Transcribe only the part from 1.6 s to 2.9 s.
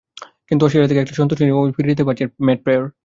ফিরে যেতে পারছেন ম্যাট প্রায়র।